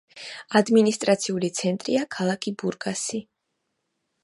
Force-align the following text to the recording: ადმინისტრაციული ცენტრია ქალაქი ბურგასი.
ადმინისტრაციული 0.59 1.51
ცენტრია 1.59 2.07
ქალაქი 2.17 2.55
ბურგასი. 2.63 3.23